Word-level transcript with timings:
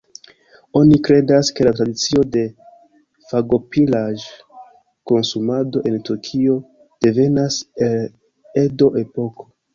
Oni 0.77 0.93
kredas, 1.07 1.51
ke 1.59 1.67
la 1.67 1.73
tradicio 1.79 2.23
de 2.35 2.41
fagopiraĵ-konsumado 3.33 5.85
en 5.91 6.01
Tokio 6.11 6.57
devenas 7.09 7.61
el 7.91 8.03
Edo-epoko. 8.67 9.51